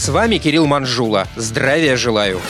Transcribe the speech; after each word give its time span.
С 0.00 0.08
вами 0.08 0.38
Кирилл 0.38 0.64
Манжула. 0.64 1.28
Здравия 1.36 1.94
желаю. 1.94 2.40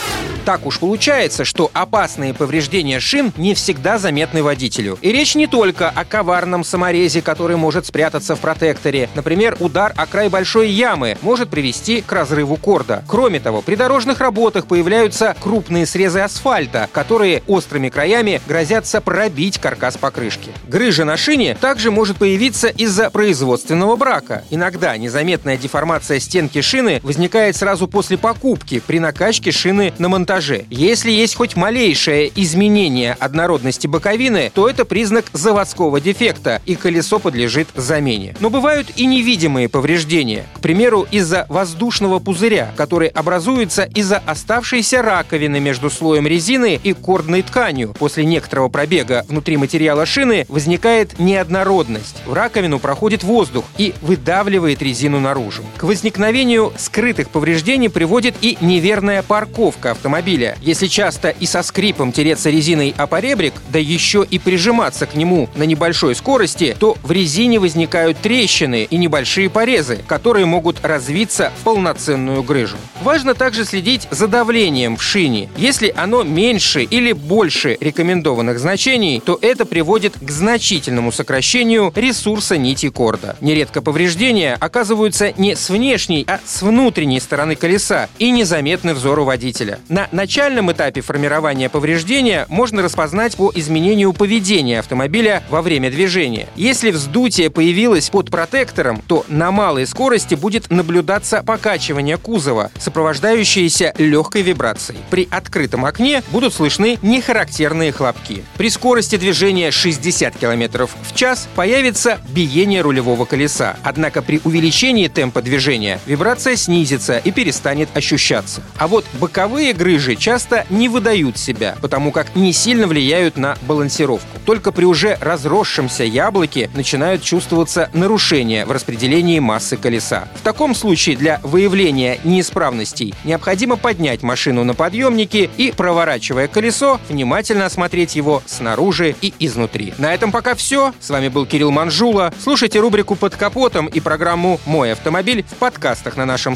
Так 0.45 0.65
уж 0.65 0.79
получается, 0.79 1.45
что 1.45 1.69
опасные 1.73 2.33
повреждения 2.33 2.99
шин 2.99 3.31
не 3.37 3.53
всегда 3.53 3.99
заметны 3.99 4.41
водителю. 4.41 4.97
И 5.01 5.11
речь 5.11 5.35
не 5.35 5.47
только 5.47 5.89
о 5.89 6.05
коварном 6.05 6.63
саморезе, 6.63 7.21
который 7.21 7.57
может 7.57 7.85
спрятаться 7.85 8.35
в 8.35 8.39
протекторе. 8.39 9.09
Например, 9.15 9.55
удар 9.59 9.93
о 9.97 10.07
край 10.07 10.29
большой 10.29 10.69
ямы 10.69 11.17
может 11.21 11.49
привести 11.49 12.01
к 12.01 12.11
разрыву 12.11 12.55
корда. 12.55 13.03
Кроме 13.05 13.39
того, 13.41 13.61
при 13.61 13.75
дорожных 13.75 14.19
работах 14.19 14.65
появляются 14.65 15.35
крупные 15.39 15.85
срезы 15.85 16.21
асфальта, 16.21 16.89
которые 16.91 17.43
острыми 17.47 17.89
краями 17.89 18.41
грозятся 18.47 19.01
пробить 19.01 19.59
каркас 19.59 19.97
покрышки. 19.97 20.51
Грыжа 20.69 21.03
на 21.03 21.17
шине 21.17 21.55
также 21.59 21.91
может 21.91 22.17
появиться 22.17 22.69
из-за 22.69 23.09
производственного 23.09 23.97
брака. 23.97 24.43
Иногда 24.49 24.97
незаметная 24.97 25.57
деформация 25.57 26.19
стенки 26.19 26.61
шины 26.61 26.99
возникает 27.03 27.40
сразу 27.51 27.87
после 27.87 28.17
покупки 28.17 28.81
при 28.85 28.99
накачке 28.99 29.51
шины 29.51 29.93
на 29.97 30.09
монтаже. 30.09 30.65
Если 30.69 31.11
есть 31.11 31.35
хоть 31.35 31.55
малейшее 31.55 32.31
изменение 32.35 33.15
однородности 33.19 33.87
боковины, 33.87 34.51
то 34.53 34.69
это 34.69 34.85
признак 34.85 35.25
заводского 35.33 35.99
дефекта, 35.99 36.61
и 36.65 36.75
колесо 36.75 37.19
подлежит 37.19 37.67
замене. 37.75 38.35
Но 38.39 38.49
бывают 38.49 38.87
и 38.95 39.05
невидимые 39.05 39.67
повреждения. 39.67 40.45
К 40.53 40.59
примеру, 40.59 41.07
из-за 41.11 41.45
воздушного 41.49 42.19
пузыря, 42.19 42.71
который 42.77 43.07
образуется 43.07 43.83
из-за 43.83 44.17
оставшейся 44.17 45.01
раковины 45.01 45.59
между 45.59 45.89
слоем 45.89 46.27
резины 46.27 46.79
и 46.81 46.93
кордной 46.93 47.41
тканью. 47.41 47.93
После 47.97 48.23
некоторого 48.25 48.69
пробега 48.69 49.25
внутри 49.27 49.57
материала 49.57 50.05
шины 50.05 50.45
возникает 50.47 51.19
неоднородность. 51.19 52.17
В 52.25 52.33
раковину 52.33 52.79
проходит 52.79 53.23
воздух 53.23 53.65
и 53.77 53.93
выдавливает 54.01 54.81
резину 54.81 55.19
наружу. 55.19 55.63
К 55.77 55.83
возникновению 55.83 56.73
скрытых 56.77 57.29
повреждений 57.31 57.89
приводит 57.89 58.35
и 58.41 58.57
неверная 58.61 59.23
парковка 59.23 59.91
автомобиля. 59.91 60.57
Если 60.61 60.87
часто 60.87 61.29
и 61.29 61.45
со 61.45 61.63
скрипом 61.63 62.11
тереться 62.11 62.49
резиной 62.49 62.93
о 62.97 63.07
поребрик, 63.07 63.53
да 63.69 63.79
еще 63.79 64.25
и 64.29 64.39
прижиматься 64.39 65.05
к 65.05 65.15
нему 65.15 65.49
на 65.55 65.63
небольшой 65.63 66.15
скорости, 66.15 66.75
то 66.79 66.97
в 67.03 67.11
резине 67.11 67.59
возникают 67.59 68.17
трещины 68.19 68.87
и 68.89 68.97
небольшие 68.97 69.49
порезы, 69.49 69.99
которые 70.07 70.45
могут 70.45 70.83
развиться 70.83 71.51
в 71.59 71.63
полноценную 71.63 72.43
грыжу. 72.43 72.77
Важно 73.03 73.33
также 73.33 73.65
следить 73.65 74.07
за 74.11 74.27
давлением 74.27 74.97
в 74.97 75.03
шине. 75.03 75.49
Если 75.57 75.93
оно 75.95 76.23
меньше 76.23 76.83
или 76.83 77.13
больше 77.13 77.77
рекомендованных 77.79 78.59
значений, 78.59 79.21
то 79.25 79.37
это 79.41 79.65
приводит 79.65 80.13
к 80.19 80.29
значительному 80.29 81.11
сокращению 81.11 81.91
ресурса 81.95 82.57
нити 82.57 82.89
корда. 82.89 83.35
Нередко 83.41 83.81
повреждения 83.81 84.57
оказываются 84.59 85.33
не 85.37 85.55
с 85.55 85.69
внешней, 85.69 86.25
а 86.27 86.39
с 86.45 86.61
внутренней 86.61 87.10
стороны 87.19 87.55
колеса 87.55 88.09
и 88.19 88.31
незаметны 88.31 88.93
взору 88.93 89.25
водителя. 89.25 89.79
На 89.89 90.07
начальном 90.11 90.71
этапе 90.71 91.01
формирования 91.01 91.69
повреждения 91.69 92.45
можно 92.49 92.81
распознать 92.81 93.35
по 93.35 93.51
изменению 93.53 94.13
поведения 94.13 94.79
автомобиля 94.79 95.43
во 95.49 95.61
время 95.61 95.89
движения. 95.89 96.47
Если 96.55 96.91
вздутие 96.91 97.49
появилось 97.49 98.09
под 98.09 98.29
протектором, 98.29 99.01
то 99.07 99.25
на 99.27 99.51
малой 99.51 99.87
скорости 99.87 100.35
будет 100.35 100.69
наблюдаться 100.69 101.43
покачивание 101.43 102.17
кузова, 102.17 102.71
сопровождающееся 102.79 103.93
легкой 103.97 104.43
вибрацией. 104.43 104.99
При 105.09 105.27
открытом 105.29 105.85
окне 105.85 106.23
будут 106.31 106.53
слышны 106.53 106.99
нехарактерные 107.01 107.91
хлопки. 107.91 108.43
При 108.57 108.69
скорости 108.69 109.17
движения 109.17 109.71
60 109.71 110.37
км 110.37 110.87
в 110.87 111.15
час 111.15 111.47
появится 111.55 112.19
биение 112.29 112.81
рулевого 112.81 113.25
колеса. 113.25 113.77
Однако 113.83 114.21
при 114.21 114.39
увеличении 114.43 115.07
темпа 115.07 115.41
движения 115.41 115.99
вибрация 116.05 116.55
снизится 116.55 117.00
и 117.09 117.31
перестанет 117.31 117.89
ощущаться. 117.95 118.61
А 118.77 118.87
вот 118.87 119.05
боковые 119.19 119.73
грыжи 119.73 120.15
часто 120.15 120.65
не 120.69 120.89
выдают 120.89 121.37
себя, 121.37 121.75
потому 121.81 122.11
как 122.11 122.35
не 122.35 122.53
сильно 122.53 122.87
влияют 122.87 123.37
на 123.37 123.57
балансировку. 123.63 124.27
Только 124.45 124.71
при 124.71 124.85
уже 124.85 125.17
разросшемся 125.21 126.03
яблоке 126.03 126.69
начинают 126.73 127.23
чувствоваться 127.23 127.89
нарушения 127.93 128.65
в 128.65 128.71
распределении 128.71 129.39
массы 129.39 129.77
колеса. 129.77 130.27
В 130.35 130.41
таком 130.41 130.75
случае 130.75 131.17
для 131.17 131.39
выявления 131.43 132.19
неисправностей 132.23 133.13
необходимо 133.23 133.75
поднять 133.77 134.23
машину 134.23 134.63
на 134.63 134.73
подъемнике 134.73 135.49
и, 135.57 135.71
проворачивая 135.71 136.47
колесо, 136.47 136.99
внимательно 137.09 137.65
осмотреть 137.65 138.15
его 138.15 138.43
снаружи 138.45 139.15
и 139.21 139.33
изнутри. 139.39 139.93
На 139.97 140.13
этом 140.13 140.31
пока 140.31 140.55
все. 140.55 140.93
С 140.99 141.09
вами 141.09 141.27
был 141.27 141.45
Кирилл 141.45 141.71
Манжула. 141.71 142.33
Слушайте 142.41 142.79
рубрику 142.79 143.15
«Под 143.15 143.35
капотом» 143.35 143.87
и 143.87 143.99
программу 143.99 144.59
«Мой 144.65 144.91
автомобиль» 144.91 145.45
в 145.49 145.55
подкастах 145.55 146.17
на 146.17 146.25
нашем 146.25 146.55